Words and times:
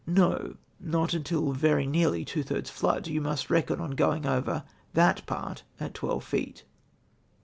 —No*, 0.07 0.55
not 0.79 1.13
until 1.13 1.53
nearly 1.53 2.25
tivo 2.25 2.43
thirds 2.45 2.71
flood. 2.71 3.05
You 3.07 3.21
must 3.21 3.51
reckon 3.51 3.79
on 3.79 3.91
going 3.91 4.25
over 4.25 4.63
that 4.95 5.23
part 5.27 5.61
at 5.79 5.93
tiuelve 5.93 6.23
feet.''"' 6.23 6.63